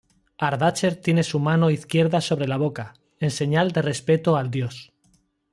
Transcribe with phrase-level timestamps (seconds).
[0.39, 4.91] Ardacher tiene su mano izquierda sobre la boca, en señal de respeto al dios.